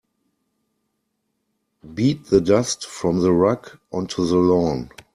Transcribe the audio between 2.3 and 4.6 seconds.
dust from the rug onto the